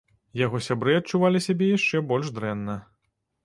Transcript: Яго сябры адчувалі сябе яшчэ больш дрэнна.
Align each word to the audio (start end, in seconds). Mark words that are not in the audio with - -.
Яго 0.45 0.61
сябры 0.67 0.95
адчувалі 1.01 1.43
сябе 1.49 1.69
яшчэ 1.77 2.03
больш 2.13 2.35
дрэнна. 2.39 2.83